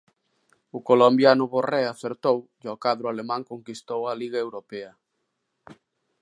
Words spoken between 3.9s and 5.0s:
a Liga Europa.